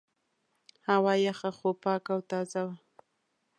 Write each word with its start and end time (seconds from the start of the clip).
هوا 0.87 1.13
یې 1.17 1.23
یخه 1.27 1.49
خو 1.57 1.69
پاکه 1.83 2.11
او 2.15 2.19
تازه 2.31 2.61
وه. 2.67 2.75